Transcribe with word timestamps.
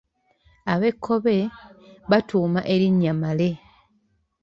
Ab’Ekkobe 0.73 1.35
batuuma 2.09 2.59
erinnya 2.73 3.13
Male. 3.21 3.51